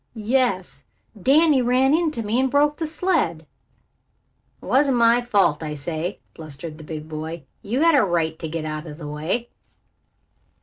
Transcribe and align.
"Yes, 0.15 0.83
Danny 1.21 1.61
ran 1.61 1.93
into 1.93 2.23
me, 2.23 2.39
and 2.39 2.49
broke 2.49 2.77
the 2.77 2.87
sled." 2.87 3.45
"It 4.59 4.65
wasn't 4.65 4.97
my 4.97 5.21
fault, 5.21 5.61
I 5.61 5.75
say!" 5.75 6.17
blustered 6.33 6.79
the 6.79 6.83
big 6.83 7.07
boy. 7.07 7.43
"You 7.61 7.81
had 7.81 7.93
a 7.93 8.01
right 8.01 8.39
to 8.39 8.49
get 8.49 8.65
out 8.65 8.87
of 8.87 8.97
the 8.97 9.07
way." 9.07 9.49